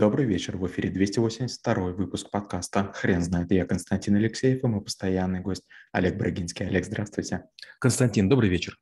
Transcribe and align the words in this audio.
Добрый 0.00 0.24
вечер, 0.24 0.56
в 0.56 0.66
эфире 0.66 0.88
282 0.88 1.74
выпуск 1.92 2.30
подкаста 2.30 2.90
«Хрен 2.94 3.20
знает». 3.20 3.50
Я 3.52 3.66
Константин 3.66 4.16
Алексеев 4.16 4.64
и 4.64 4.66
мой 4.66 4.80
постоянный 4.80 5.40
гость 5.40 5.64
Олег 5.92 6.16
Брагинский. 6.16 6.66
Олег, 6.66 6.86
здравствуйте. 6.86 7.44
Константин, 7.78 8.26
добрый 8.26 8.48
вечер. 8.48 8.78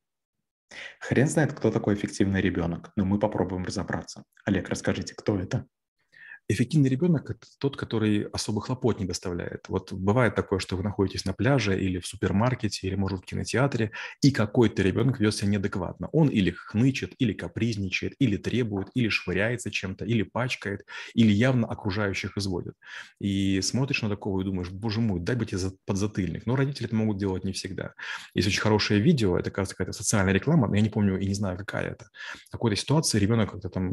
Хрен 1.01 1.27
знает, 1.27 1.55
кто 1.55 1.73
такой 1.73 1.97
эффективный 1.97 2.41
ребенок, 2.41 2.93
но 2.95 3.05
мы 3.05 3.19
попробуем 3.19 3.65
разобраться. 3.65 4.23
Олег, 4.45 4.69
расскажите, 4.69 5.17
кто 5.17 5.37
это? 5.37 5.67
Эффективный 6.51 6.89
ребенок– 6.89 7.29
это 7.31 7.47
тот, 7.59 7.77
который 7.77 8.23
особо 8.23 8.63
хлопот 8.63 8.99
не 8.99 9.05
доставляет. 9.05 9.69
Вот 9.69 9.93
бывает 9.93 10.35
такое, 10.35 10.61
что 10.61 10.77
вы 10.77 10.83
находитесь 10.83 11.27
на 11.27 11.35
пляже 11.35 11.79
или 11.79 11.99
в 11.99 12.07
супермаркете, 12.07 12.87
или, 12.87 12.95
может, 12.95 13.21
в 13.21 13.27
кинотеатре, 13.27 13.91
и 14.23 14.31
какой-то 14.31 14.83
ребенок 14.83 15.21
ведет 15.21 15.35
себя 15.35 15.49
неадекватно. 15.49 16.09
Он 16.11 16.29
или 16.29 16.51
хнычет, 16.51 17.13
или 17.19 17.35
капризничает, 17.35 18.15
или 18.19 18.39
требует, 18.39 18.89
или 18.95 19.11
швыряется 19.11 19.71
чем-то, 19.71 20.07
или 20.07 20.23
пачкает, 20.23 20.87
или 21.13 21.31
явно 21.31 21.67
окружающих 21.67 22.39
изводит. 22.39 22.73
И 23.21 23.61
смотришь 23.61 24.01
на 24.01 24.09
такого 24.09 24.41
и 24.41 24.45
думаешь, 24.45 24.71
боже 24.71 25.03
мой, 25.03 25.21
дай 25.21 25.37
бы 25.37 25.45
тебе 25.45 25.61
подзатыльник. 25.85 26.47
Но 26.47 26.57
родители 26.57 26.87
это 26.87 26.97
могут 26.97 27.19
делать 27.19 27.45
не 27.45 27.53
всегда. 27.53 27.93
Есть 28.33 28.49
очень 28.49 28.63
хорошее 28.63 29.03
видео, 29.03 29.39
это, 29.39 29.51
кажется, 29.51 29.77
какая-то 29.77 29.99
социальная 29.99 30.33
реклама, 30.33 30.67
но 30.67 30.77
я 30.77 30.81
не 30.81 30.89
помню 30.89 31.19
и 31.19 31.27
не 31.27 31.35
знаю, 31.35 31.59
какая 31.59 31.91
это. 31.91 32.07
В 32.47 32.53
какой-то 32.53 32.77
ситуации 32.77 33.19
ребенок 33.19 33.53
как-то 33.53 33.69
там 33.69 33.93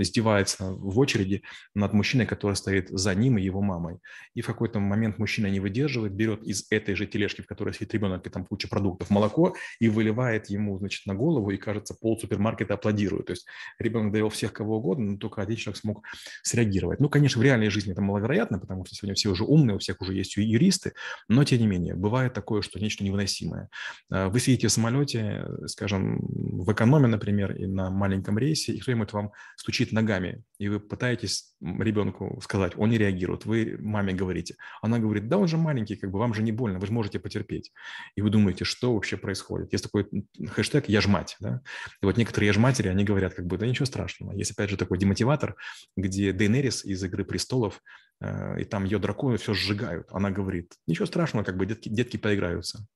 издевается 0.00 0.72
в 0.72 0.98
очереди, 0.98 1.42
над 1.74 1.92
мужчиной, 1.92 2.26
который 2.26 2.54
стоит 2.54 2.88
за 2.88 3.14
ним 3.14 3.38
и 3.38 3.42
его 3.42 3.60
мамой. 3.60 3.98
И 4.34 4.42
в 4.42 4.46
какой-то 4.46 4.80
момент 4.80 5.18
мужчина 5.18 5.48
не 5.48 5.60
выдерживает, 5.60 6.12
берет 6.12 6.42
из 6.42 6.66
этой 6.70 6.94
же 6.94 7.06
тележки, 7.06 7.42
в 7.42 7.46
которой 7.46 7.74
сидит 7.74 7.94
ребенок, 7.94 8.26
и 8.26 8.30
там 8.30 8.44
куча 8.44 8.68
продуктов, 8.68 9.10
молоко, 9.10 9.56
и 9.80 9.88
выливает 9.88 10.46
ему, 10.46 10.78
значит, 10.78 11.06
на 11.06 11.14
голову, 11.14 11.50
и, 11.50 11.56
кажется, 11.56 11.94
пол 11.94 12.18
супермаркета 12.18 12.74
аплодирует. 12.74 13.26
То 13.26 13.32
есть 13.32 13.46
ребенок 13.78 14.12
довел 14.12 14.28
всех 14.28 14.52
кого 14.52 14.78
угодно, 14.78 15.12
но 15.12 15.18
только 15.18 15.42
один 15.42 15.56
человек 15.56 15.80
смог 15.80 16.04
среагировать. 16.42 17.00
Ну, 17.00 17.08
конечно, 17.08 17.40
в 17.40 17.44
реальной 17.44 17.70
жизни 17.70 17.92
это 17.92 18.02
маловероятно, 18.02 18.58
потому 18.58 18.84
что 18.84 18.94
сегодня 18.94 19.14
все 19.14 19.30
уже 19.30 19.44
умные, 19.44 19.76
у 19.76 19.78
всех 19.78 20.00
уже 20.00 20.14
есть 20.14 20.36
юристы, 20.36 20.92
но, 21.28 21.44
тем 21.44 21.58
не 21.60 21.66
менее, 21.66 21.94
бывает 21.94 22.34
такое, 22.34 22.62
что 22.62 22.78
нечто 22.78 23.04
невыносимое. 23.04 23.68
А, 24.10 24.28
вы 24.28 24.40
сидите 24.40 24.68
в 24.68 24.72
самолете, 24.72 25.46
скажем, 25.66 26.18
в 26.20 26.72
экономе, 26.72 27.08
например, 27.08 27.52
и 27.56 27.66
на 27.66 27.90
маленьком 27.90 28.38
рейсе, 28.38 28.72
и 28.72 28.80
кто-нибудь 28.80 29.12
вам 29.12 29.32
стучит 29.56 29.92
ногами, 29.92 30.42
и 30.58 30.68
вы 30.68 30.80
пытаетесь 30.80 31.54
ребенку 31.60 32.40
сказать, 32.42 32.72
он 32.76 32.90
не 32.90 32.98
реагирует. 32.98 33.44
Вы 33.44 33.76
маме 33.80 34.12
говорите. 34.12 34.56
Она 34.82 34.98
говорит, 34.98 35.28
да 35.28 35.38
он 35.38 35.48
же 35.48 35.56
маленький, 35.56 35.96
как 35.96 36.10
бы 36.10 36.18
вам 36.18 36.34
же 36.34 36.42
не 36.42 36.52
больно, 36.52 36.78
вы 36.78 36.86
же 36.86 36.92
можете 36.92 37.18
потерпеть. 37.18 37.72
И 38.14 38.22
вы 38.22 38.30
думаете, 38.30 38.64
что 38.64 38.94
вообще 38.94 39.16
происходит? 39.16 39.72
Есть 39.72 39.84
такой 39.84 40.06
хэштег 40.48 40.88
«я 40.88 41.00
ж 41.00 41.06
мать». 41.06 41.36
Да? 41.40 41.60
И 42.02 42.06
вот 42.06 42.16
некоторые 42.16 42.48
«я 42.48 42.52
ж 42.52 42.58
матери», 42.58 42.88
они 42.88 43.04
говорят, 43.04 43.34
как 43.34 43.46
бы, 43.46 43.58
да 43.58 43.66
ничего 43.66 43.86
страшного. 43.86 44.32
Есть 44.32 44.52
опять 44.52 44.70
же 44.70 44.76
такой 44.76 44.98
демотиватор, 44.98 45.56
где 45.96 46.32
Дейнерис 46.32 46.84
из 46.84 47.02
«Игры 47.02 47.24
престолов», 47.24 47.80
э, 48.20 48.60
и 48.60 48.64
там 48.64 48.84
ее 48.84 48.98
драконы 48.98 49.38
все 49.38 49.54
сжигают. 49.54 50.08
Она 50.10 50.30
говорит, 50.30 50.74
ничего 50.86 51.06
страшного, 51.06 51.44
как 51.44 51.56
бы 51.56 51.66
детки, 51.66 51.88
детки 51.88 52.16
поиграются. 52.16 52.86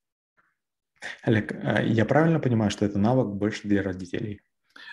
Олег, 1.23 1.53
а 1.63 1.81
я 1.81 2.05
правильно 2.05 2.39
понимаю, 2.39 2.71
что 2.71 2.85
это 2.85 2.99
навык 2.99 3.27
больше 3.27 3.67
для 3.67 3.83
родителей? 3.83 4.41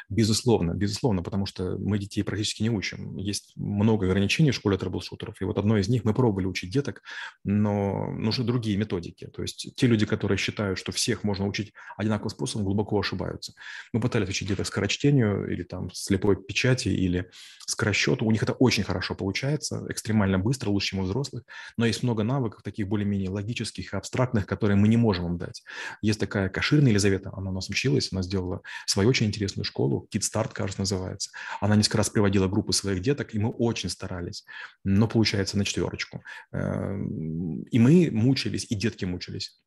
Безусловно, 0.08 0.72
безусловно, 0.72 1.22
потому 1.22 1.46
что 1.46 1.76
мы 1.78 1.98
детей 1.98 2.22
практически 2.22 2.62
не 2.62 2.70
учим. 2.70 3.16
Есть 3.16 3.52
много 3.56 4.06
ограничений 4.06 4.50
в 4.50 4.54
школе 4.54 4.78
трэблшутеров, 4.78 5.40
и 5.40 5.44
вот 5.44 5.58
одно 5.58 5.78
из 5.78 5.88
них 5.88 6.04
мы 6.04 6.14
пробовали 6.14 6.46
учить 6.46 6.70
деток, 6.70 7.02
но 7.44 8.10
нужны 8.12 8.44
другие 8.44 8.76
методики. 8.76 9.26
То 9.26 9.42
есть 9.42 9.74
те 9.74 9.86
люди, 9.86 10.06
которые 10.06 10.38
считают, 10.38 10.78
что 10.78 10.92
всех 10.92 11.24
можно 11.24 11.46
учить 11.46 11.72
одинаковым 11.96 12.30
способом, 12.30 12.64
глубоко 12.64 12.98
ошибаются. 12.98 13.54
Мы 13.92 14.00
пытались 14.00 14.28
учить 14.28 14.48
деток 14.48 14.66
скорочтению 14.66 15.50
или 15.50 15.62
там 15.62 15.90
слепой 15.92 16.36
печати 16.36 16.88
или 16.88 17.30
скоросчету. 17.66 18.24
У 18.24 18.30
них 18.30 18.42
это 18.42 18.52
очень 18.52 18.82
хорошо 18.82 19.14
получается, 19.14 19.84
экстремально 19.88 20.38
быстро, 20.38 20.70
лучше, 20.70 20.90
чем 20.90 21.00
у 21.00 21.02
взрослых, 21.02 21.44
но 21.76 21.86
есть 21.86 22.02
много 22.02 22.22
навыков, 22.22 22.62
таких 22.62 22.88
более-менее 22.88 23.30
логических 23.30 23.92
и 23.92 23.96
абстрактных, 23.96 24.46
которые 24.46 24.76
мы 24.76 24.88
не 24.88 24.96
можем 24.96 25.26
им 25.26 25.38
дать. 25.38 25.62
Есть 26.02 26.20
такая 26.20 26.48
Каширная 26.48 26.90
Елизавета, 26.90 27.32
она 27.34 27.50
у 27.50 27.54
нас 27.54 27.68
училась, 27.68 28.12
она 28.12 28.22
сделала 28.22 28.62
свою 28.86 29.08
очень 29.08 29.26
интересную 29.26 29.64
школу, 29.64 29.75
Kid 29.84 30.20
Start, 30.20 30.52
кажется, 30.52 30.80
называется. 30.80 31.30
Она 31.60 31.76
несколько 31.76 31.98
раз 31.98 32.10
приводила 32.10 32.48
группы 32.48 32.72
своих 32.72 33.00
деток, 33.00 33.34
и 33.34 33.38
мы 33.38 33.50
очень 33.50 33.90
старались, 33.90 34.44
но 34.84 35.08
получается 35.08 35.58
на 35.58 35.64
четверочку. 35.64 36.22
Эм, 36.52 37.62
и 37.62 37.78
мы 37.78 38.10
мучились, 38.10 38.66
и 38.70 38.74
детки 38.74 39.04
мучились. 39.04 39.60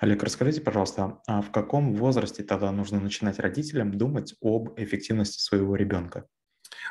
Олег, 0.00 0.22
расскажите, 0.22 0.60
пожалуйста, 0.60 1.20
а 1.26 1.40
в 1.40 1.50
каком 1.52 1.94
возрасте 1.94 2.42
тогда 2.42 2.72
нужно 2.72 3.00
начинать 3.00 3.38
родителям 3.38 3.96
думать 3.96 4.34
об 4.40 4.78
эффективности 4.78 5.40
своего 5.40 5.76
ребенка? 5.76 6.26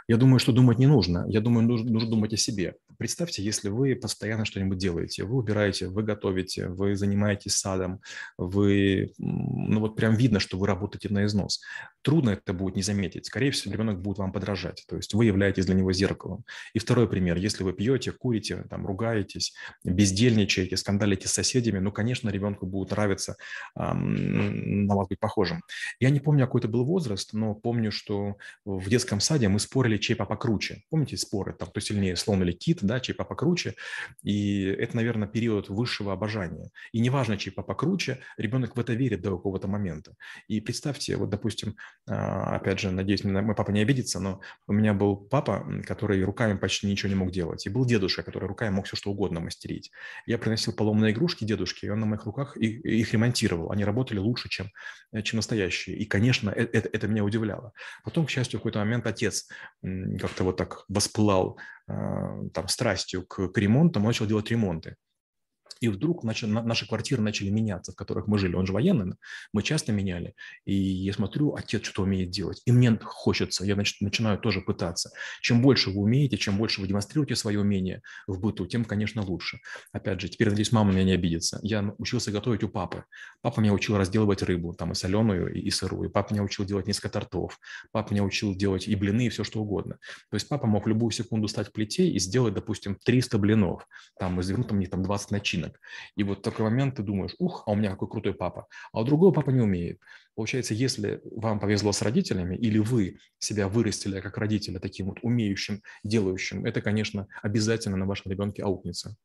Я 0.08 0.18
думаю, 0.18 0.40
что 0.40 0.52
думать 0.52 0.80
не 0.80 0.88
нужно. 0.88 1.26
Я 1.28 1.42
думаю, 1.42 1.66
нужно, 1.68 1.92
нужно 1.92 2.10
думать 2.10 2.34
о 2.34 2.38
себе. 2.38 2.76
Представьте, 2.98 3.44
если 3.44 3.70
вы 3.70 3.96
постоянно 3.96 4.46
что-нибудь 4.46 4.78
делаете, 4.78 5.24
вы 5.24 5.38
убираете, 5.38 5.88
вы 5.88 6.04
готовите, 6.04 6.68
вы 6.68 6.96
занимаетесь 6.96 7.56
садом, 7.56 8.02
вы, 8.38 9.12
ну 9.18 9.80
вот 9.80 9.96
прям 9.96 10.16
видно, 10.16 10.40
что 10.40 10.58
вы 10.58 10.66
работаете 10.68 11.10
на 11.10 11.26
износ. 11.26 11.62
Трудно 12.02 12.32
это 12.32 12.54
будет 12.54 12.76
не 12.76 12.82
заметить. 12.82 13.28
Скорее 13.28 13.52
всего, 13.52 13.74
ребенок 13.74 14.02
будет 14.02 14.18
вам 14.18 14.32
подражать. 14.32 14.84
То 14.88 14.96
есть 14.96 15.14
вы 15.14 15.26
являетесь 15.26 15.66
для 15.66 15.76
него 15.76 15.94
зеркалом. 15.94 16.44
И 16.74 16.80
второй 16.80 17.08
пример. 17.08 17.38
Если 17.38 17.64
вы 17.64 17.74
пьете, 17.74 18.12
курите, 18.12 18.66
там, 18.70 18.86
ругаетесь, 18.86 19.54
бездельничаете, 19.84 20.76
скандалите 20.78 21.28
с 21.28 21.34
соседями, 21.34 21.80
ну, 21.80 21.92
конечно, 21.92 22.30
ребенку 22.30 22.66
будет 22.66 22.92
нравиться 22.92 23.36
эм, 23.78 24.86
на 24.86 24.96
вас 24.96 25.08
быть 25.08 25.20
похожим. 25.20 25.62
Я 26.00 26.10
не 26.10 26.20
помню, 26.20 26.46
какой 26.46 26.62
это 26.62 26.68
был 26.68 26.84
возраст, 26.84 27.34
но 27.34 27.54
помню, 27.54 27.92
что 27.92 28.38
в 28.66 28.90
детском 28.90 29.20
саде 29.20 29.48
мы 29.48 29.60
спорили, 29.60 29.87
чей 29.96 30.16
папа 30.16 30.36
круче. 30.36 30.84
Помните 30.90 31.16
споры, 31.16 31.54
там, 31.54 31.70
кто 31.70 31.80
сильнее, 31.80 32.18
слон 32.18 32.44
или 32.44 32.52
кит, 32.52 32.80
да, 32.82 33.00
чей 33.00 33.14
папа 33.14 33.36
круче. 33.36 33.76
И 34.24 34.64
это, 34.64 34.98
наверное, 34.98 35.30
период 35.30 35.70
высшего 35.70 36.12
обожания. 36.12 36.72
И 36.92 37.00
неважно, 37.00 37.38
чей 37.38 37.52
папа 37.52 37.74
круче, 37.76 38.20
ребенок 38.38 38.76
в 38.76 38.80
это 38.80 38.94
верит 38.94 39.22
до 39.22 39.38
какого-то 39.38 39.70
момента. 39.70 40.16
И 40.50 40.60
представьте, 40.60 41.16
вот, 41.16 41.30
допустим, 41.30 41.76
а, 42.10 42.58
опять 42.58 42.80
же, 42.80 42.92
надеюсь, 42.92 43.24
мой 43.24 43.56
папа 43.56 43.72
не 43.72 43.82
обидится, 43.82 44.20
но 44.20 44.42
у 44.68 44.74
меня 44.74 44.94
был 44.94 45.16
папа, 45.16 45.66
который 45.86 46.24
руками 46.24 46.58
почти 46.58 46.88
ничего 46.88 47.10
не 47.10 47.16
мог 47.16 47.32
делать. 47.32 47.66
И 47.66 47.70
был 47.70 47.86
дедушка, 47.86 48.24
который 48.24 48.48
руками 48.48 48.74
мог 48.74 48.86
все 48.86 48.98
что 48.98 49.12
угодно 49.12 49.40
мастерить. 49.40 49.92
Я 50.26 50.38
приносил 50.38 50.74
поломные 50.74 51.14
игрушки 51.14 51.46
дедушке, 51.46 51.88
и 51.88 51.90
он 51.90 52.00
на 52.00 52.06
моих 52.06 52.26
руках 52.26 52.58
их, 52.58 52.84
их 52.84 53.14
ремонтировал. 53.14 53.72
Они 53.72 53.86
работали 53.86 54.20
лучше, 54.20 54.50
чем, 54.50 54.72
э, 55.12 55.22
чем 55.22 55.38
настоящие. 55.38 55.98
И, 55.98 56.06
конечно, 56.06 56.50
это, 56.50 56.78
это, 56.78 56.90
это 56.92 57.08
меня 57.08 57.24
удивляло. 57.24 57.72
Потом, 58.04 58.26
к 58.26 58.30
счастью, 58.30 58.60
в 58.60 58.62
какой-то 58.62 58.80
момент 58.80 59.06
отец 59.06 59.48
как-то 59.82 60.44
вот 60.44 60.58
так 60.58 60.86
воспылал 60.88 61.58
а, 61.88 62.44
там, 62.54 62.68
страстью 62.68 63.26
к, 63.26 63.50
к 63.50 63.58
ремонтам, 63.58 64.04
начал 64.04 64.26
делать 64.26 64.50
ремонты. 64.52 64.96
И 65.80 65.88
вдруг 65.90 66.24
наши 66.24 66.88
квартиры 66.88 67.22
начали 67.22 67.50
меняться, 67.50 67.92
в 67.92 67.96
которых 67.96 68.28
мы 68.28 68.38
жили. 68.38 68.56
Он 68.56 68.66
же 68.66 68.74
военный, 68.74 69.16
мы 69.54 69.64
часто 69.64 69.92
меняли. 69.92 70.34
И 70.66 70.74
я 70.74 71.14
смотрю, 71.14 71.56
отец 71.56 71.84
что-то 71.84 72.04
умеет 72.04 72.30
делать. 72.30 72.62
И 72.66 72.72
мне 72.72 72.98
хочется, 73.02 73.66
я 73.66 73.76
нач, 73.76 74.00
начинаю 74.02 74.38
тоже 74.38 74.62
пытаться. 74.62 75.12
Чем 75.42 75.62
больше 75.62 75.90
вы 75.90 76.02
умеете, 76.02 76.38
чем 76.38 76.58
больше 76.58 76.82
вы 76.82 76.88
демонстрируете 76.88 77.36
свое 77.36 77.60
умение 77.60 78.02
в 78.28 78.40
быту, 78.40 78.66
тем, 78.66 78.86
конечно, 78.86 79.22
лучше. 79.22 79.60
Опять 79.92 80.22
же, 80.22 80.30
теперь, 80.30 80.50
надеюсь, 80.50 80.72
мама 80.72 80.92
меня 80.92 81.04
не 81.04 81.14
обидится. 81.14 81.60
Я 81.62 81.94
учился 81.98 82.32
готовить 82.32 82.64
у 82.64 82.70
папы. 82.70 83.04
Папа 83.42 83.60
меня 83.60 83.74
учил 83.74 83.98
разделывать 83.98 84.44
рыбу, 84.44 84.74
там 84.74 84.92
и 84.92 84.96
соленую, 84.96 85.54
и, 85.54 85.60
и 85.60 85.72
сырую. 85.72 86.10
Папа 86.10 86.34
меня 86.34 86.44
учил 86.44 86.66
делать 86.66 86.88
несколько 86.88 87.10
тортов. 87.10 87.60
Папа 87.92 88.12
меня 88.14 88.24
учил 88.24 88.56
делать 88.56 88.88
и 88.88 88.96
блины, 88.96 89.28
и 89.28 89.30
все 89.30 89.44
что 89.44 89.62
угодно. 89.62 89.98
То 90.30 90.36
есть 90.36 90.48
папа 90.48 90.68
мог 90.68 90.86
в 90.86 90.88
любую 90.88 91.12
секунду 91.12 91.48
стать 91.48 91.70
в 91.70 91.72
плите 91.72 92.08
и 92.08 92.20
сделать, 92.20 92.54
допустим, 92.54 92.98
300 93.04 93.38
блинов. 93.38 93.88
Там, 94.20 94.40
извернуть 94.42 94.72
мне 94.72 94.88
там 94.88 95.04
20 95.04 95.32
начинок 95.32 95.67
рынок. 95.68 95.80
И 96.16 96.24
вот 96.24 96.42
такой 96.42 96.66
момент 96.66 96.96
ты 96.96 97.04
думаешь, 97.04 97.36
ух, 97.40 97.64
а 97.66 97.72
у 97.72 97.76
меня 97.76 97.92
какой 97.92 98.10
крутой 98.10 98.34
папа, 98.34 98.68
а 98.92 99.02
у 99.02 99.04
другого 99.04 99.32
папа 99.32 99.52
не 99.52 99.62
умеет. 99.62 100.00
Получается, 100.36 100.74
если 100.74 101.22
вам 101.24 101.60
повезло 101.60 101.92
с 101.92 102.02
родителями, 102.02 102.56
или 102.56 102.80
вы 102.80 103.18
себя 103.40 103.68
вырастили 103.68 104.20
как 104.20 104.38
родителя 104.38 104.80
таким 104.80 105.08
вот 105.08 105.20
умеющим, 105.22 105.82
делающим, 106.04 106.66
это, 106.66 106.82
конечно, 106.82 107.28
обязательно 107.42 107.98
на 107.98 108.06
вашем 108.06 108.32
ребенке 108.32 108.64
аукнется. 108.64 109.16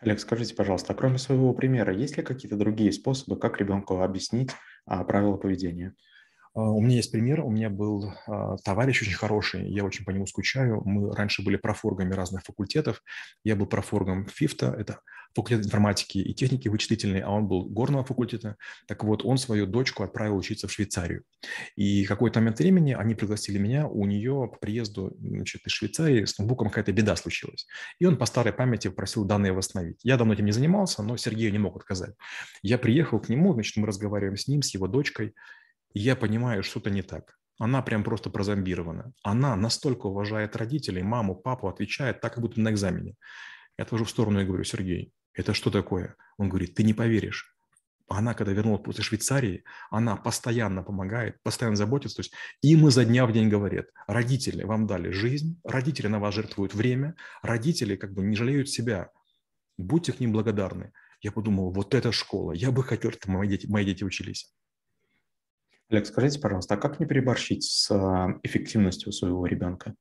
Олег, 0.00 0.20
скажите, 0.20 0.54
пожалуйста, 0.54 0.92
а 0.92 0.96
кроме 0.96 1.18
своего 1.18 1.54
примера, 1.54 1.94
есть 1.94 2.16
ли 2.18 2.22
какие-то 2.22 2.56
другие 2.56 2.92
способы, 2.92 3.38
как 3.38 3.58
ребенку 3.58 4.00
объяснить 4.00 4.50
а, 4.84 5.04
правила 5.04 5.36
поведения? 5.36 5.94
А, 6.54 6.62
у 6.62 6.80
меня 6.80 6.96
есть 6.96 7.12
пример. 7.12 7.40
У 7.40 7.50
меня 7.50 7.70
был 7.70 8.12
а, 8.26 8.56
товарищ 8.64 9.02
очень 9.02 9.14
хороший, 9.14 9.68
я 9.70 9.84
очень 9.84 10.04
по 10.04 10.10
нему 10.10 10.26
скучаю. 10.26 10.82
Мы 10.84 11.14
раньше 11.14 11.42
были 11.42 11.56
профоргами 11.56 12.14
разных 12.14 12.42
факультетов. 12.42 13.02
Я 13.44 13.56
был 13.56 13.66
профоргом 13.66 14.26
ФИФТа, 14.26 14.74
это 14.78 15.00
факультет 15.34 15.64
информатики 15.64 16.18
и 16.18 16.34
техники 16.34 16.68
вычислительной, 16.68 17.20
а 17.20 17.30
он 17.30 17.46
был 17.46 17.64
горного 17.64 18.04
факультета. 18.04 18.56
Так 18.86 19.04
вот, 19.04 19.24
он 19.24 19.38
свою 19.38 19.66
дочку 19.66 20.02
отправил 20.02 20.36
учиться 20.36 20.66
в 20.66 20.72
Швейцарию. 20.72 21.22
И 21.76 22.04
какой-то 22.04 22.40
момент 22.40 22.58
времени 22.58 22.92
они 22.92 23.14
пригласили 23.14 23.58
меня, 23.58 23.86
у 23.86 24.06
нее 24.06 24.48
по 24.52 24.58
приезду 24.58 25.16
значит, 25.20 25.66
из 25.66 25.72
Швейцарии 25.72 26.24
с 26.24 26.38
ноутбуком 26.38 26.68
какая-то 26.68 26.92
беда 26.92 27.16
случилась. 27.16 27.66
И 27.98 28.06
он 28.06 28.16
по 28.16 28.26
старой 28.26 28.52
памяти 28.52 28.88
просил 28.88 29.24
данные 29.24 29.52
восстановить. 29.52 30.00
Я 30.02 30.16
давно 30.16 30.34
этим 30.34 30.46
не 30.46 30.52
занимался, 30.52 31.02
но 31.02 31.16
Сергею 31.16 31.52
не 31.52 31.58
мог 31.58 31.76
отказать. 31.76 32.14
Я 32.62 32.78
приехал 32.78 33.20
к 33.20 33.28
нему, 33.28 33.54
значит, 33.54 33.76
мы 33.76 33.86
разговариваем 33.86 34.36
с 34.36 34.48
ним, 34.48 34.62
с 34.62 34.74
его 34.74 34.88
дочкой, 34.88 35.34
я 35.92 36.16
понимаю, 36.16 36.62
что-то 36.62 36.90
не 36.90 37.02
так. 37.02 37.38
Она 37.58 37.82
прям 37.82 38.04
просто 38.04 38.30
прозомбирована. 38.30 39.12
Она 39.22 39.54
настолько 39.54 40.06
уважает 40.06 40.56
родителей, 40.56 41.02
маму, 41.02 41.34
папу, 41.34 41.68
отвечает 41.68 42.20
так, 42.20 42.34
как 42.34 42.42
будто 42.42 42.60
на 42.60 42.70
экзамене. 42.70 43.16
Я 43.76 43.84
отвожу 43.84 44.04
в 44.04 44.10
сторону 44.10 44.40
и 44.40 44.44
говорю, 44.44 44.64
Сергей, 44.64 45.12
это 45.34 45.52
что 45.52 45.70
такое? 45.70 46.16
Он 46.38 46.48
говорит, 46.48 46.74
ты 46.74 46.84
не 46.84 46.94
поверишь. 46.94 47.54
Она, 48.08 48.34
когда 48.34 48.52
вернулась 48.52 48.82
после 48.82 49.04
Швейцарии, 49.04 49.62
она 49.90 50.16
постоянно 50.16 50.82
помогает, 50.82 51.40
постоянно 51.42 51.76
заботится. 51.76 52.16
То 52.16 52.20
есть 52.22 52.32
им 52.62 52.88
изо 52.88 53.04
дня 53.04 53.26
в 53.26 53.32
день 53.32 53.48
говорят, 53.48 53.86
родители 54.06 54.64
вам 54.64 54.86
дали 54.86 55.10
жизнь, 55.10 55.60
родители 55.64 56.08
на 56.08 56.18
вас 56.18 56.34
жертвуют 56.34 56.74
время, 56.74 57.14
родители 57.42 57.94
как 57.94 58.12
бы 58.12 58.22
не 58.22 58.34
жалеют 58.36 58.68
себя. 58.68 59.10
Будьте 59.78 60.12
к 60.12 60.18
ним 60.18 60.32
благодарны. 60.32 60.92
Я 61.20 61.30
подумал, 61.30 61.72
вот 61.72 61.94
эта 61.94 62.10
школа, 62.10 62.52
я 62.52 62.70
бы 62.72 62.82
хотел, 62.82 63.12
чтобы 63.12 63.34
мои 63.34 63.48
дети, 63.48 63.66
мои 63.66 63.84
дети 63.84 64.02
учились. 64.02 64.52
Олег, 65.90 66.06
скажите, 66.06 66.38
пожалуйста, 66.38 66.74
а 66.74 66.76
как 66.78 67.00
не 67.00 67.06
переборщить 67.06 67.64
с 67.64 67.90
а, 67.90 68.38
эффективностью 68.44 69.12
своего 69.12 69.44
ребенка? 69.44 69.94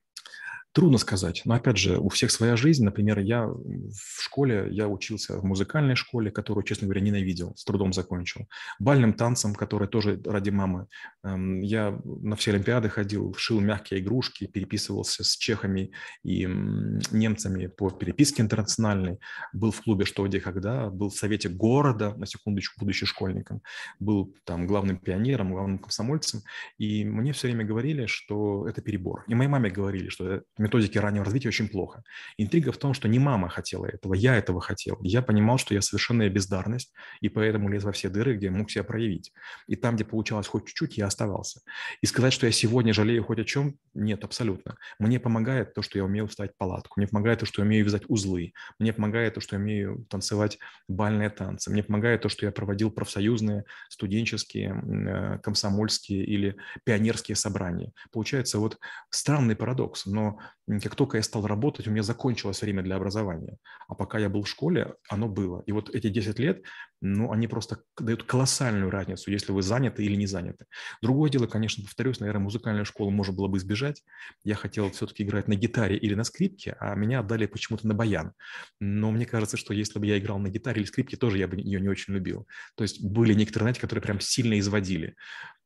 Трудно 0.80 0.98
сказать. 0.98 1.42
Но 1.44 1.56
опять 1.56 1.76
же, 1.76 1.98
у 1.98 2.08
всех 2.08 2.32
своя 2.32 2.56
жизнь. 2.56 2.86
Например, 2.86 3.20
я 3.20 3.46
в 3.48 4.22
школе, 4.22 4.70
я 4.72 4.88
учился 4.88 5.38
в 5.38 5.44
музыкальной 5.44 5.96
школе, 5.96 6.32
которую, 6.32 6.64
честно 6.64 6.88
говоря, 6.88 7.02
ненавидел, 7.02 7.54
с 7.58 7.66
трудом 7.66 7.92
закончил. 7.92 8.48
Бальным 8.80 9.12
танцем, 9.12 9.56
который 9.56 9.90
тоже 9.90 10.22
ради 10.24 10.52
мамы. 10.52 10.88
Эм, 11.26 11.60
я 11.60 12.00
на 12.06 12.38
все 12.38 12.52
Олимпиады 12.52 12.88
ходил, 12.88 13.36
шил 13.38 13.60
мягкие 13.60 14.00
игрушки, 14.00 14.48
переписывался 14.48 15.26
с 15.26 15.36
чехами 15.36 15.92
и 16.24 16.46
немцами 16.46 17.68
по 17.68 17.90
переписке 17.90 18.42
интернациональной. 18.42 19.20
Был 19.52 19.72
в 19.72 19.82
клубе 19.82 20.06
«Что, 20.06 20.26
где, 20.28 20.40
когда», 20.40 20.90
был 20.90 21.10
в 21.10 21.16
совете 21.16 21.50
города, 21.50 22.14
на 22.16 22.26
секундочку, 22.26 22.80
будучи 22.80 23.06
школьником. 23.06 23.62
Был 24.00 24.34
там 24.46 24.66
главным 24.66 24.98
пионером, 24.98 25.52
главным 25.52 25.80
комсомольцем. 25.80 26.40
И 26.78 27.04
мне 27.04 27.34
все 27.34 27.48
время 27.48 27.66
говорили, 27.66 28.06
что 28.06 28.66
это 28.66 28.82
перебор. 28.82 29.26
И 29.28 29.36
моей 29.36 29.50
маме 29.50 29.70
говорили, 29.70 30.08
что 30.08 30.42
методики 30.70 31.00
раннего 31.00 31.26
развития 31.26 31.48
очень 31.48 31.68
плохо. 31.68 32.04
Интрига 32.38 32.72
в 32.72 32.78
том, 32.78 32.94
что 32.94 33.08
не 33.08 33.18
мама 33.18 33.50
хотела 33.50 33.88
этого, 33.88 34.14
я 34.14 34.36
этого 34.36 34.62
хотел. 34.62 34.98
Я 35.02 35.22
понимал, 35.22 35.58
что 35.58 35.74
я 35.74 35.82
совершенная 35.82 36.30
бездарность, 36.30 36.94
и 37.22 37.30
поэтому 37.30 37.70
лез 37.70 37.84
во 37.84 37.92
все 37.92 38.10
дыры, 38.10 38.36
где 38.36 38.50
мог 38.52 38.70
себя 38.70 38.84
проявить. 38.84 39.34
И 39.68 39.76
там, 39.76 39.96
где 39.96 40.06
получалось 40.06 40.48
хоть 40.48 40.68
чуть-чуть, 40.68 40.98
я 40.98 41.08
оставался. 41.08 41.62
И 42.02 42.06
сказать, 42.06 42.34
что 42.34 42.46
я 42.46 42.52
сегодня 42.52 42.94
жалею 42.94 43.24
хоть 43.24 43.40
о 43.40 43.44
чем, 43.44 43.78
нет, 43.96 44.24
абсолютно. 44.24 44.78
Мне 45.00 45.20
помогает 45.20 45.74
то, 45.74 45.82
что 45.82 45.98
я 45.98 46.06
умею 46.06 46.28
вставить 46.28 46.56
палатку, 46.58 47.00
мне 47.00 47.08
помогает 47.08 47.40
то, 47.40 47.46
что 47.46 47.62
я 47.62 47.66
умею 47.66 47.86
вязать 47.86 48.04
узлы, 48.08 48.54
мне 48.78 48.94
помогает 48.94 49.34
то, 49.34 49.42
что 49.42 49.56
я 49.56 49.62
умею 49.62 50.06
танцевать 50.10 50.60
бальные 50.88 51.30
танцы, 51.32 51.72
мне 51.72 51.84
помогает 51.84 52.22
то, 52.22 52.30
что 52.30 52.46
я 52.46 52.52
проводил 52.52 52.92
профсоюзные, 52.92 53.66
студенческие, 53.90 54.70
э, 54.70 55.40
комсомольские 55.40 56.24
или 56.26 56.56
пионерские 56.84 57.36
собрания. 57.36 57.92
Получается 58.12 58.60
вот 58.60 58.78
странный 59.10 59.56
парадокс, 59.56 60.06
но 60.06 60.40
как 60.82 60.96
только 60.96 61.18
я 61.18 61.24
стал 61.24 61.48
работать, 61.48 61.88
у 61.88 61.92
меня 61.92 62.04
закончилось 62.04 62.62
время 62.62 62.84
для 62.84 62.96
образования. 62.96 63.58
А 63.88 63.96
пока 63.96 64.20
я 64.20 64.30
был 64.30 64.44
в 64.44 64.48
школе, 64.48 64.94
оно 65.10 65.28
было. 65.28 65.64
И 65.66 65.72
вот 65.72 65.90
эти 65.90 66.10
10 66.10 66.38
лет, 66.38 66.64
ну, 67.02 67.32
они 67.32 67.48
просто 67.48 67.82
дают 67.98 68.24
колоссальную 68.24 68.92
разницу, 68.92 69.32
если 69.32 69.52
вы 69.52 69.62
заняты 69.62 70.04
или 70.04 70.16
не 70.16 70.28
заняты. 70.28 70.66
Другое 71.02 71.30
дело, 71.32 71.48
конечно, 71.48 71.84
повторюсь, 71.84 72.20
наверное, 72.20 72.44
музыкальную 72.44 72.86
школу 72.86 73.10
можно 73.10 73.34
было 73.34 73.48
бы 73.48 73.58
избежать. 73.58 74.04
Я 74.44 74.56
хотел 74.56 74.92
все-таки 74.92 75.24
играть 75.24 75.48
на 75.48 75.56
гитаре 75.56 75.98
или 75.98 76.14
на 76.14 76.24
скрипке, 76.24 76.76
а 76.80 76.94
меня 76.96 77.20
отдали 77.22 77.48
почему-то 77.48 77.88
на 77.88 77.94
баян. 77.94 78.34
Но 78.80 79.12
мне 79.12 79.26
кажется, 79.26 79.58
что 79.58 79.74
если 79.74 79.98
бы 79.98 80.06
я 80.06 80.20
играл 80.20 80.40
на 80.40 80.50
гитаре 80.50 80.82
или 80.82 80.88
скрипке, 80.88 81.18
тоже 81.18 81.38
я 81.38 81.48
бы 81.48 81.58
ее 81.58 81.80
не 81.82 81.90
очень 81.90 82.14
любил. 82.14 82.48
То 82.76 82.84
есть 82.84 83.04
были 83.04 83.34
некоторые, 83.34 83.66
знаете, 83.66 83.82
которые 83.82 84.04
прям 84.04 84.20
сильно 84.20 84.60
изводили. 84.60 85.16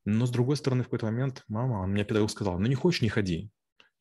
Но, 0.06 0.26
с 0.26 0.32
другой 0.32 0.58
стороны, 0.58 0.84
в 0.84 0.86
какой-то 0.86 1.06
момент 1.06 1.44
мама, 1.48 1.86
мне 1.88 2.04
педагог 2.04 2.30
сказал, 2.30 2.60
ну 2.60 2.68
не 2.68 2.76
хочешь, 2.76 3.02
не 3.02 3.10
ходи. 3.10 3.50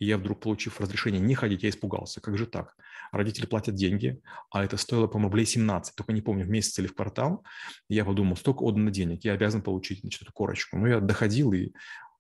И 0.03 0.05
я 0.05 0.19
вдруг, 0.19 0.41
получив 0.41 0.81
разрешение 0.81 1.21
не 1.21 1.37
ходить, 1.37 1.63
я 1.63 1.69
испугался. 1.69 2.21
Как 2.21 2.37
же 2.37 2.47
так? 2.47 2.75
Родители 3.13 3.47
платят 3.47 3.77
деньги, 3.77 4.21
а 4.51 4.65
это 4.65 4.77
стоило, 4.77 5.07
по-моему, 5.07 5.29
рублей 5.29 5.47
17, 5.47 5.95
только 5.95 6.13
не 6.13 6.21
помню, 6.21 6.45
в 6.45 6.49
месяц 6.49 6.77
или 6.81 6.89
в 6.89 6.95
квартал. 6.97 7.45
Я 7.89 8.05
подумал, 8.05 8.37
столько 8.37 8.65
отдано 8.65 8.91
денег, 8.91 9.23
я 9.23 9.33
обязан 9.35 9.63
получить 9.63 10.01
значит, 10.01 10.23
эту 10.23 10.33
корочку. 10.33 10.77
Но 10.77 10.89
я 10.89 10.99
доходил, 10.99 11.53
и 11.53 11.71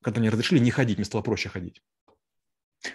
когда 0.00 0.20
мне 0.20 0.30
разрешили 0.30 0.60
не 0.60 0.70
ходить, 0.70 0.98
мне 0.98 1.04
стало 1.04 1.22
проще 1.22 1.48
ходить. 1.48 1.82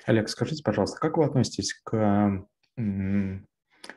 Олег, 0.05 0.29
скажите, 0.29 0.63
пожалуйста, 0.63 0.97
как 1.01 1.17
вы 1.17 1.25
относитесь 1.25 1.73
к 1.83 2.47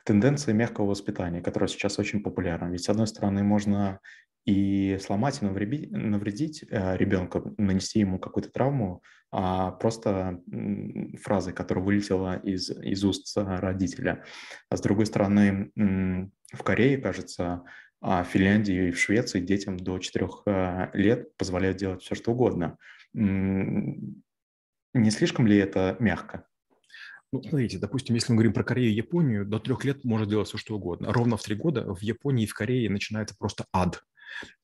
тенденции 0.03 0.51
мягкого 0.51 0.87
воспитания, 0.87 1.39
которая 1.39 1.69
сейчас 1.69 1.99
очень 1.99 2.21
популярна? 2.21 2.69
Ведь, 2.69 2.83
с 2.83 2.89
одной 2.89 3.07
стороны, 3.07 3.43
можно 3.43 4.01
и 4.45 4.97
сломать 4.99 5.41
и 5.41 5.45
навредить, 5.45 5.91
навредить 5.91 6.65
э, 6.69 6.97
ребенку, 6.97 7.53
нанести 7.57 7.99
ему 7.99 8.19
какую-то 8.19 8.49
травму, 8.49 9.03
а 9.31 9.71
просто 9.71 10.41
фразой, 11.21 11.53
которая 11.53 11.85
вылетела 11.85 12.37
из, 12.37 12.69
из 12.69 13.03
уст 13.05 13.31
родителя. 13.37 14.25
А 14.69 14.75
с 14.77 14.81
другой 14.81 15.05
стороны, 15.05 15.71
в 15.75 16.63
Корее, 16.63 16.97
кажется, 16.97 17.63
а 18.01 18.23
в 18.23 18.27
Финляндии 18.27 18.87
и 18.87 18.91
в 18.91 18.99
Швеции 18.99 19.39
детям 19.39 19.77
до 19.77 19.99
4 19.99 20.27
э, 20.45 20.87
лет 20.93 21.37
позволяют 21.37 21.77
делать 21.77 22.01
все, 22.01 22.15
что 22.15 22.31
угодно. 22.31 22.77
Не 23.13 24.11
слишком 25.11 25.45
ли 25.47 25.57
это 25.57 25.95
мягко? 25.99 26.47
Ну, 27.31 27.41
смотрите, 27.43 27.77
допустим, 27.77 28.15
если 28.15 28.33
мы 28.33 28.37
говорим 28.37 28.53
про 28.53 28.63
Корею 28.63 28.89
и 28.89 28.95
Японию, 28.95 29.45
до 29.45 29.59
трех 29.59 29.85
лет 29.85 30.03
можно 30.03 30.25
делать 30.25 30.49
все, 30.49 30.57
что 30.57 30.75
угодно. 30.75 31.13
Ровно 31.13 31.37
в 31.37 31.43
три 31.43 31.55
года 31.55 31.93
в 31.93 32.01
Японии 32.01 32.43
и 32.43 32.47
в 32.47 32.53
Корее 32.53 32.89
начинается 32.89 33.35
просто 33.37 33.65
ад. 33.71 34.03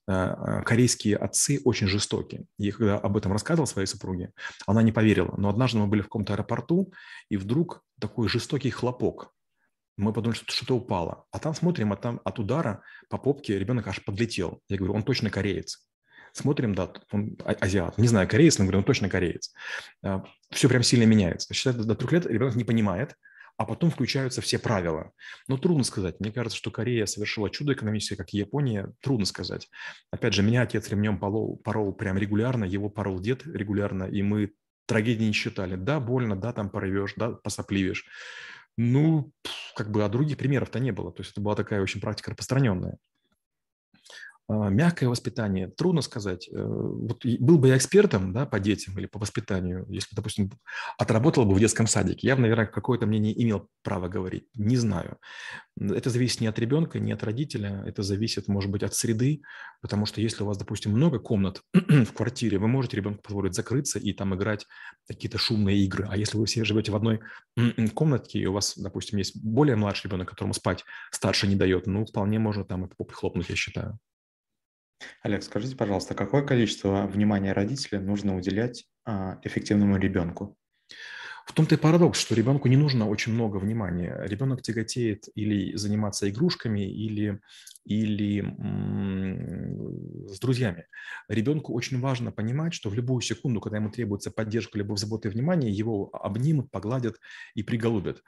Э, 0.09 0.61
корейские 0.65 1.17
отцы 1.17 1.59
очень 1.65 1.87
жестокие. 1.87 2.45
Я 2.57 2.71
когда 2.71 2.97
об 2.97 3.17
этом 3.17 3.33
рассказывал 3.33 3.67
своей 3.67 3.87
супруге, 3.87 4.31
она 4.65 4.81
не 4.81 4.93
поверила. 4.93 5.35
Но 5.37 5.49
однажды 5.49 5.79
мы 5.79 5.87
были 5.87 6.01
в 6.01 6.05
каком-то 6.05 6.33
аэропорту, 6.33 6.93
и 7.29 7.35
вдруг 7.35 7.83
такой 7.99 8.29
жестокий 8.29 8.69
хлопок. 8.69 9.33
Мы 9.97 10.13
подумали, 10.13 10.37
что 10.37 10.51
что-то 10.53 10.75
упало. 10.75 11.25
А 11.31 11.39
там 11.39 11.53
смотрим, 11.53 11.91
а 11.91 11.97
там 11.97 12.21
от 12.23 12.39
удара 12.39 12.83
по 13.09 13.17
попке 13.17 13.59
ребенок 13.59 13.87
аж 13.87 14.03
подлетел. 14.05 14.61
Я 14.69 14.77
говорю, 14.77 14.93
он 14.93 15.03
точно 15.03 15.29
кореец. 15.29 15.87
Смотрим, 16.31 16.75
да, 16.75 16.91
он 17.11 17.35
а, 17.43 17.53
азиат. 17.53 17.97
Не 17.97 18.07
знаю, 18.07 18.27
кореец, 18.29 18.59
но 18.59 18.65
говорю, 18.65 18.79
он 18.79 18.83
точно 18.85 19.09
кореец. 19.09 19.53
Э, 20.03 20.21
Все 20.51 20.69
прям 20.69 20.83
сильно 20.83 21.03
меняется. 21.03 21.53
Считаю, 21.53 21.83
до 21.83 21.95
трех 21.95 22.11
лет 22.13 22.25
ребенок 22.27 22.55
не 22.55 22.63
понимает, 22.63 23.15
а 23.57 23.65
потом 23.65 23.89
включаются 23.89 24.41
все 24.41 24.59
правила. 24.59 25.11
Но 25.47 25.57
трудно 25.57 25.83
сказать. 25.83 26.19
Мне 26.19 26.31
кажется, 26.31 26.57
что 26.57 26.71
Корея 26.71 27.05
совершила 27.05 27.49
чудо 27.49 27.73
экономическое, 27.73 28.15
как 28.15 28.33
и 28.33 28.37
Япония. 28.37 28.93
Трудно 29.01 29.25
сказать. 29.25 29.67
Опять 30.11 30.33
же, 30.33 30.43
меня 30.43 30.61
отец 30.61 30.87
ремнем 30.89 31.19
порол, 31.19 31.57
порол 31.57 31.93
прям 31.93 32.17
регулярно, 32.17 32.65
его 32.65 32.89
порол 32.89 33.19
дед 33.19 33.45
регулярно, 33.45 34.03
и 34.03 34.21
мы 34.21 34.53
трагедии 34.85 35.25
не 35.25 35.33
считали. 35.33 35.75
Да, 35.75 35.99
больно, 35.99 36.35
да, 36.35 36.53
там 36.53 36.69
порвешь, 36.69 37.13
да, 37.17 37.31
посопливешь. 37.31 38.05
Ну, 38.77 39.31
как 39.75 39.91
бы, 39.91 40.03
а 40.03 40.09
других 40.09 40.37
примеров-то 40.37 40.79
не 40.79 40.91
было. 40.91 41.11
То 41.11 41.21
есть 41.21 41.31
это 41.31 41.41
была 41.41 41.55
такая 41.55 41.81
очень 41.81 41.99
практика 41.99 42.31
распространенная. 42.31 42.97
А, 44.49 44.69
мягкое 44.69 45.09
воспитание, 45.09 45.67
трудно 45.67 46.01
сказать. 46.01 46.47
Э, 46.49 46.63
вот 46.63 47.25
был 47.25 47.57
бы 47.57 47.67
я 47.67 47.75
экспертом 47.75 48.31
да, 48.31 48.45
по 48.45 48.59
детям 48.61 48.97
или 48.97 49.05
по 49.05 49.19
воспитанию, 49.19 49.85
если, 49.89 50.15
допустим, 50.15 50.51
отработал 50.97 51.43
бы 51.45 51.53
в 51.53 51.59
детском 51.59 51.85
садике, 51.85 52.27
я 52.27 52.35
бы, 52.37 52.43
наверное, 52.43 52.65
какое-то 52.65 53.05
мнение 53.05 53.33
имел 53.43 53.69
право 53.83 54.07
говорить. 54.07 54.45
Не 54.55 54.77
знаю. 54.77 55.17
Это 55.77 56.09
зависит 56.09 56.39
не 56.39 56.47
от 56.47 56.57
ребенка, 56.59 56.97
не 56.97 57.11
от 57.11 57.23
родителя, 57.23 57.83
это 57.85 58.03
зависит, 58.03 58.47
может 58.47 58.71
быть, 58.71 58.83
от 58.83 58.95
среды, 58.95 59.41
потому 59.81 60.05
что 60.05 60.21
если 60.21 60.43
у 60.43 60.47
вас, 60.47 60.57
допустим, 60.57 60.93
много 60.93 61.19
комнат 61.19 61.61
в 61.73 62.13
квартире, 62.13 62.57
вы 62.57 62.69
можете 62.69 62.95
ребенку 62.95 63.23
позволить 63.23 63.53
закрыться 63.53 63.99
и 63.99 64.13
там 64.13 64.33
играть 64.33 64.65
какие-то 65.09 65.37
шумные 65.37 65.77
игры. 65.79 66.07
А 66.09 66.15
если 66.15 66.37
вы 66.37 66.45
все 66.45 66.63
живете 66.63 66.93
в 66.93 66.95
одной 66.95 67.19
комнатке, 67.93 68.39
и 68.39 68.45
у 68.45 68.53
вас, 68.53 68.77
допустим, 68.77 69.17
есть 69.17 69.43
более 69.43 69.75
младший 69.75 70.07
ребенок, 70.07 70.29
которому 70.29 70.53
спать 70.53 70.85
старше 71.11 71.47
не 71.47 71.55
дает, 71.57 71.85
ну, 71.85 72.05
вполне 72.05 72.39
можно 72.39 72.63
там 72.63 72.85
и 72.85 72.89
хлопнуть, 73.11 73.49
я 73.49 73.55
считаю. 73.57 73.99
Олег, 75.21 75.43
скажите, 75.43 75.75
пожалуйста, 75.75 76.15
какое 76.15 76.43
количество 76.43 77.05
внимания 77.07 77.53
родителя 77.53 77.99
нужно 77.99 78.35
уделять 78.35 78.85
а, 79.05 79.39
эффективному 79.43 79.97
ребенку? 79.97 80.57
В 81.47 81.53
том-то 81.53 81.75
и 81.75 81.77
парадокс, 81.77 82.19
что 82.19 82.35
ребенку 82.35 82.67
не 82.67 82.75
нужно 82.75 83.07
очень 83.07 83.31
много 83.31 83.55
внимания. 83.55 84.21
Ребенок 84.25 84.61
тяготеет 84.61 85.29
или 85.33 85.77
заниматься 85.77 86.29
игрушками, 86.29 86.81
или, 86.81 87.39
или 87.85 88.41
с 90.29 90.39
друзьями. 90.39 90.87
Ребенку 91.29 91.73
очень 91.73 92.01
важно 92.01 92.33
понимать, 92.33 92.73
что 92.73 92.89
в 92.89 92.95
любую 92.95 93.21
секунду, 93.21 93.61
когда 93.61 93.77
ему 93.77 93.89
требуется 93.89 94.29
поддержка, 94.29 94.77
либо 94.77 94.97
забота 94.97 95.29
и 95.29 95.31
внимание, 95.31 95.71
его 95.71 96.09
обнимут, 96.11 96.69
погладят 96.69 97.15
и 97.55 97.63
приголубят. 97.63 98.23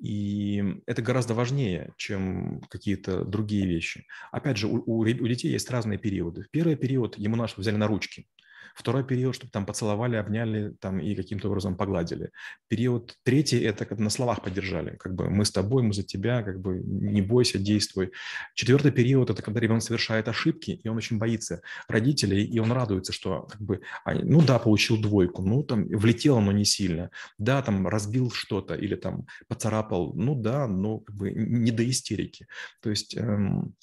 И 0.00 0.82
это 0.86 1.00
гораздо 1.00 1.34
важнее, 1.34 1.92
чем 1.96 2.60
какие-то 2.68 3.24
другие 3.24 3.66
вещи. 3.66 4.04
Опять 4.32 4.56
же, 4.56 4.66
у, 4.66 4.82
у, 4.84 4.98
у 5.02 5.28
детей 5.28 5.52
есть 5.52 5.70
разные 5.70 5.98
периоды. 5.98 6.42
В 6.42 6.50
первый 6.50 6.74
период 6.74 7.16
ему 7.18 7.36
наши 7.36 7.54
взяли 7.60 7.76
на 7.76 7.86
ручки. 7.86 8.26
Второй 8.74 9.04
период, 9.04 9.36
чтобы 9.36 9.52
там 9.52 9.66
поцеловали, 9.66 10.16
обняли 10.16 10.74
там 10.80 10.98
и 10.98 11.14
каким-то 11.14 11.48
образом 11.48 11.76
погладили. 11.76 12.30
Период 12.68 13.16
третий– 13.22 13.60
это 13.62 13.84
как 13.84 13.98
на 13.98 14.10
словах 14.10 14.42
поддержали. 14.42 14.96
Как 14.96 15.14
бы 15.14 15.30
мы 15.30 15.44
с 15.44 15.52
тобой, 15.52 15.84
мы 15.84 15.92
за 15.92 16.02
тебя, 16.02 16.42
как 16.42 16.60
бы 16.60 16.82
не 16.84 17.22
бойся, 17.22 17.58
действуй. 17.58 18.10
Четвертый 18.54 18.90
период– 18.90 19.30
это 19.30 19.42
когда 19.42 19.60
ребенок 19.60 19.82
совершает 19.82 20.28
ошибки, 20.28 20.80
и 20.82 20.88
он 20.88 20.96
очень 20.96 21.18
боится 21.18 21.62
родителей, 21.86 22.44
и 22.44 22.58
он 22.58 22.72
радуется, 22.72 23.12
что 23.12 23.42
как 23.42 23.60
бы, 23.60 23.80
ну 24.06 24.42
да, 24.42 24.58
получил 24.58 25.00
двойку, 25.00 25.42
ну 25.42 25.62
там 25.62 25.86
влетело, 25.86 26.40
но 26.40 26.50
не 26.50 26.64
сильно. 26.64 27.10
Да, 27.38 27.62
там 27.62 27.86
разбил 27.86 28.32
что-то 28.32 28.74
или 28.74 28.96
там 28.96 29.26
поцарапал, 29.46 30.14
ну 30.14 30.34
да, 30.34 30.66
но 30.66 30.98
как 30.98 31.14
бы 31.14 31.30
не 31.30 31.70
до 31.70 31.88
истерики. 31.88 32.48
То 32.82 32.90
есть 32.90 33.16
эм, 33.16 33.74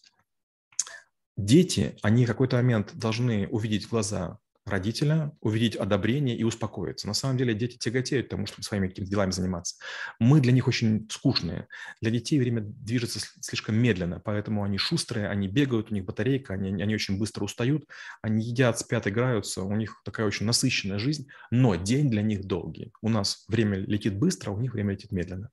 дети, 1.37 1.95
они 2.01 2.25
в 2.25 2.27
какой-то 2.27 2.57
момент 2.57 2.91
должны 2.93 3.47
увидеть 3.47 3.87
глаза 3.87 4.37
родителя, 4.71 5.31
увидеть 5.41 5.75
одобрение 5.75 6.35
и 6.35 6.43
успокоиться. 6.43 7.07
На 7.07 7.13
самом 7.13 7.37
деле 7.37 7.53
дети 7.53 7.77
тяготеют 7.77 8.29
тому, 8.29 8.47
чтобы 8.47 8.63
своими 8.63 8.87
какими-то 8.87 9.11
делами 9.11 9.31
заниматься. 9.31 9.75
Мы 10.19 10.41
для 10.41 10.51
них 10.51 10.67
очень 10.67 11.07
скучные. 11.09 11.67
Для 12.01 12.11
детей 12.11 12.39
время 12.39 12.61
движется 12.61 13.19
слишком 13.41 13.75
медленно, 13.75 14.19
поэтому 14.19 14.63
они 14.63 14.77
шустрые, 14.77 15.29
они 15.29 15.47
бегают, 15.47 15.91
у 15.91 15.93
них 15.93 16.05
батарейка, 16.05 16.53
они, 16.53 16.81
они 16.81 16.95
очень 16.95 17.19
быстро 17.19 17.43
устают, 17.43 17.85
они 18.21 18.43
едят, 18.43 18.79
спят, 18.79 19.07
играются, 19.07 19.63
у 19.63 19.75
них 19.75 20.01
такая 20.03 20.25
очень 20.25 20.45
насыщенная 20.45 20.99
жизнь, 20.99 21.27
но 21.51 21.75
день 21.75 22.09
для 22.09 22.21
них 22.21 22.45
долгий. 22.45 22.91
У 23.01 23.09
нас 23.09 23.45
время 23.47 23.77
летит 23.77 24.17
быстро, 24.17 24.51
у 24.51 24.59
них 24.59 24.73
время 24.73 24.93
летит 24.93 25.11
медленно. 25.11 25.49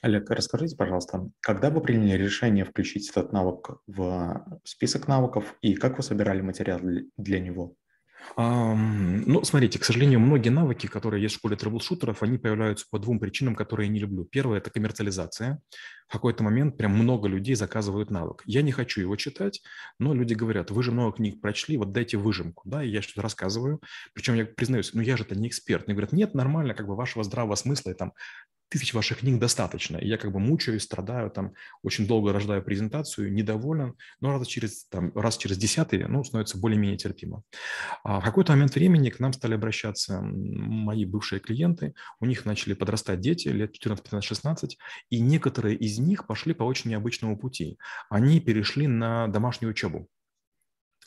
Олег, 0.00 0.30
расскажите, 0.30 0.76
пожалуйста, 0.76 1.28
когда 1.40 1.70
вы 1.70 1.80
приняли 1.80 2.16
решение 2.22 2.64
включить 2.64 3.10
этот 3.10 3.32
навык 3.32 3.70
в 3.86 4.60
список 4.64 5.08
навыков 5.08 5.56
и 5.60 5.74
как 5.74 5.96
вы 5.96 6.02
собирали 6.02 6.40
материал 6.40 6.80
для 7.16 7.40
него? 7.40 7.74
Ну, 8.36 9.44
смотрите, 9.44 9.78
к 9.78 9.84
сожалению, 9.84 10.20
многие 10.20 10.48
навыки, 10.48 10.86
которые 10.86 11.22
есть 11.22 11.34
в 11.34 11.38
школе 11.38 11.56
трэблшутеров, 11.56 12.22
они 12.22 12.38
появляются 12.38 12.86
по 12.90 12.98
двум 12.98 13.18
причинам, 13.20 13.54
которые 13.54 13.88
я 13.88 13.92
не 13.92 14.00
люблю. 14.00 14.24
Первое– 14.24 14.58
это 14.58 14.70
коммерциализация. 14.70 15.60
В 16.08 16.12
какой-то 16.12 16.42
момент 16.42 16.76
прям 16.76 16.92
много 16.92 17.28
людей 17.28 17.54
заказывают 17.54 18.10
навык. 18.10 18.42
Я 18.46 18.62
не 18.62 18.72
хочу 18.72 19.00
его 19.00 19.16
читать, 19.16 19.62
но 19.98 20.14
люди 20.14 20.34
говорят, 20.34 20.70
вы 20.70 20.82
же 20.82 20.92
много 20.92 21.16
книг 21.16 21.40
прочли, 21.40 21.76
вот 21.76 21.92
дайте 21.92 22.16
выжимку. 22.16 22.62
Да, 22.68 22.82
и 22.82 22.90
я 22.90 23.02
что-то 23.02 23.22
рассказываю. 23.22 23.80
Причем 24.14 24.34
я 24.34 24.44
признаюсь, 24.44 24.92
ну 24.92 25.00
я 25.00 25.16
же 25.16 25.24
это 25.24 25.34
не 25.34 25.48
эксперт. 25.48 25.86
Мне 25.86 25.94
говорят, 25.94 26.12
нет, 26.12 26.34
нормально, 26.34 26.74
как 26.74 26.86
бы 26.86 26.96
вашего 26.96 27.24
здравого 27.24 27.54
смысла 27.54 27.90
и 27.90 27.94
там 27.94 28.12
тысяч 28.72 28.94
ваших 28.94 29.18
книг 29.18 29.38
достаточно. 29.38 29.98
И 29.98 30.08
я 30.08 30.16
как 30.16 30.32
бы 30.32 30.40
мучаюсь, 30.40 30.84
страдаю, 30.84 31.30
там 31.30 31.52
очень 31.82 32.06
долго 32.06 32.32
рождаю 32.32 32.62
презентацию, 32.62 33.32
недоволен, 33.32 33.94
но 34.20 34.38
раз 34.38 34.46
через, 34.46 34.86
там, 34.86 35.12
раз 35.14 35.36
через 35.36 35.58
десятый, 35.58 36.06
ну, 36.08 36.24
становится 36.24 36.58
более-менее 36.58 36.96
терпимо. 36.96 37.42
А 38.02 38.20
в 38.20 38.24
какой-то 38.24 38.52
момент 38.52 38.74
времени 38.74 39.10
к 39.10 39.20
нам 39.20 39.32
стали 39.34 39.54
обращаться 39.54 40.20
мои 40.22 41.04
бывшие 41.04 41.40
клиенты, 41.40 41.94
у 42.20 42.24
них 42.24 42.46
начали 42.46 42.72
подрастать 42.72 43.20
дети 43.20 43.48
лет 43.48 43.72
14, 43.72 44.02
15, 44.04 44.26
16, 44.26 44.78
и 45.10 45.20
некоторые 45.20 45.76
из 45.76 45.98
них 45.98 46.26
пошли 46.26 46.54
по 46.54 46.62
очень 46.64 46.90
необычному 46.90 47.38
пути. 47.38 47.78
Они 48.08 48.40
перешли 48.40 48.86
на 48.86 49.28
домашнюю 49.28 49.72
учебу. 49.72 50.08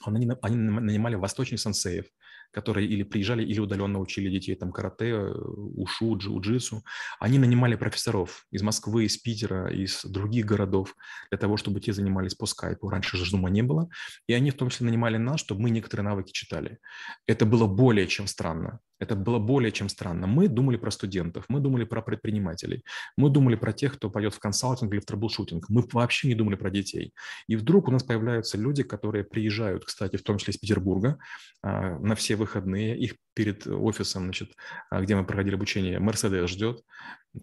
Они, 0.04 0.30
они 0.42 0.56
нанимали 0.56 1.16
восточных 1.16 1.60
сенсеев, 1.60 2.06
которые 2.52 2.88
или 2.88 3.04
приезжали, 3.04 3.44
или 3.44 3.60
удаленно 3.60 4.00
учили 4.00 4.30
детей 4.30 4.56
там 4.56 4.72
карате, 4.72 5.10
э, 5.10 5.32
ушу, 5.32 6.18
джиу-джитсу. 6.18 6.82
Они 7.20 7.40
нанимали 7.40 7.76
профессоров 7.76 8.46
из 8.52 8.62
Москвы, 8.62 9.06
из 9.06 9.18
Питера, 9.18 9.70
из 9.72 10.04
других 10.06 10.46
городов 10.46 10.96
для 11.30 11.38
того, 11.38 11.58
чтобы 11.58 11.80
те 11.80 11.94
занимались 11.94 12.36
по 12.36 12.46
скайпу. 12.46 12.90
Раньше 12.90 13.18
же 13.18 13.26
зума 13.26 13.50
не 13.50 13.62
было. 13.62 13.90
И 14.28 14.34
они 14.34 14.52
в 14.52 14.56
том 14.56 14.70
числе 14.70 14.86
нанимали 14.86 15.18
нас, 15.18 15.40
чтобы 15.40 15.62
мы 15.62 15.70
некоторые 15.70 16.06
навыки 16.06 16.32
читали. 16.32 16.80
Это 17.28 17.46
было 17.46 17.68
более 17.68 18.08
чем 18.08 18.28
странно. 18.28 18.80
Это 19.00 19.16
было 19.16 19.40
более 19.40 19.72
чем 19.72 19.90
странно. 19.90 20.28
Мы 20.28 20.48
думали 20.48 20.78
про 20.78 20.92
студентов, 20.92 21.46
мы 21.50 21.60
думали 21.60 21.84
про 21.84 22.02
предпринимателей, 22.02 22.84
мы 23.18 23.30
думали 23.30 23.56
про 23.56 23.74
тех, 23.74 23.96
кто 23.96 24.10
пойдет 24.10 24.34
в 24.34 24.40
консалтинг 24.40 24.94
или 24.94 25.00
в 25.00 25.06
troubleshooting. 25.06 25.70
Мы 25.70 25.84
вообще 25.92 26.30
не 26.30 26.36
думали 26.36 26.56
про 26.56 26.70
детей. 26.70 27.14
И 27.48 27.56
вдруг 27.56 27.88
у 27.88 27.92
нас 27.92 28.04
появляются 28.04 28.58
люди, 28.58 28.84
которые 28.84 29.24
приезжают, 29.24 29.86
кстати, 29.86 30.16
в 30.16 30.24
том 30.24 30.38
числе 30.38 30.54
из 30.54 30.58
Петербурга, 30.58 31.18
а, 31.62 32.00
на 32.00 32.16
все 32.16 32.36
выходные. 32.36 32.98
Их 32.98 33.16
перед 33.34 33.68
офисом, 33.68 34.24
значит, 34.24 34.52
а, 34.90 35.02
где 35.02 35.16
мы 35.16 35.26
проходили 35.26 35.56
обучение, 35.56 36.00
Мерседес 36.00 36.50
ждет, 36.50 36.82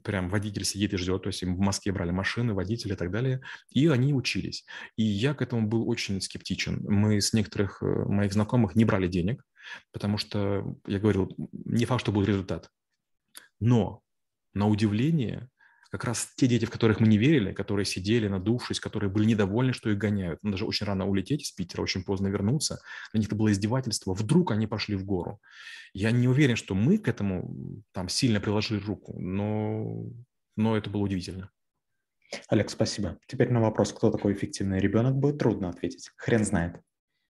прям 0.02 0.30
водитель 0.30 0.64
сидит 0.64 0.94
и 0.94 0.97
ждет, 0.97 1.23
то 1.23 1.28
есть 1.28 1.42
им 1.42 1.54
в 1.54 1.59
Москве 1.59 1.92
брали 1.92 2.11
машины, 2.11 2.54
водители 2.54 2.94
и 2.94 2.97
так 2.97 3.11
далее, 3.11 3.40
и 3.71 3.88
они 3.88 4.14
учились. 4.14 4.64
И 4.97 5.02
я 5.02 5.35
к 5.35 5.42
этому 5.42 5.66
был 5.66 5.88
очень 5.88 6.21
скептичен. 6.21 6.82
Мы 6.88 7.21
с 7.21 7.32
некоторых 7.32 7.82
э, 7.82 7.87
моих 7.87 8.32
знакомых 8.32 8.75
не 8.75 8.85
брали 8.85 9.06
денег, 9.06 9.42
потому 9.92 10.19
что, 10.19 10.76
я 10.87 10.99
говорил, 10.99 11.35
не 11.52 11.85
факт, 11.85 12.02
что 12.02 12.12
будет 12.12 12.28
результат. 12.28 12.71
Но, 13.61 14.02
на 14.54 14.69
удивление, 14.69 15.49
как 15.92 16.04
раз 16.04 16.33
те 16.37 16.47
дети, 16.47 16.64
в 16.64 16.71
которых 16.71 17.00
мы 17.00 17.07
не 17.07 17.19
верили, 17.19 17.52
которые 17.52 17.85
сидели, 17.85 18.26
надувшись, 18.26 18.81
которые 18.81 19.11
были 19.11 19.26
недовольны, 19.26 19.75
что 19.75 19.90
их 19.90 19.99
гоняют, 19.99 20.38
ну, 20.42 20.50
даже 20.50 20.64
очень 20.64 20.87
рано 20.87 21.07
улететь 21.07 21.42
из 21.42 21.52
Питера, 21.52 21.83
очень 21.83 22.02
поздно 22.02 22.28
вернуться, 22.28 22.81
на 23.12 23.19
них 23.19 23.28
это 23.28 23.37
было 23.37 23.52
издевательство, 23.52 24.14
вдруг 24.14 24.52
они 24.52 24.66
пошли 24.66 24.97
в 24.97 25.04
гору. 25.04 25.38
Я 25.92 26.11
не 26.11 26.28
уверен, 26.28 26.57
что 26.57 26.75
мы 26.75 26.97
к 26.97 27.09
этому 27.09 27.54
там 27.92 28.09
сильно 28.09 28.40
приложили 28.40 28.83
руку, 28.83 29.21
но, 29.21 30.07
но 30.57 30.78
это 30.78 30.88
было 30.88 31.02
удивительно. 31.02 31.50
Олег, 32.49 32.71
спасибо. 32.71 33.19
Теперь 33.26 33.50
на 33.50 33.61
вопрос, 33.61 33.92
кто 33.92 34.11
такой 34.11 34.33
эффективный 34.33 34.81
ребенок, 34.81 35.14
будет 35.14 35.38
трудно 35.38 35.69
ответить. 35.69 36.11
Хрен 36.16 36.45
знает. 36.47 36.81